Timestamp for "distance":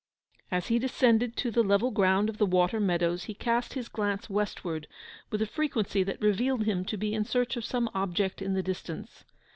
8.63-9.25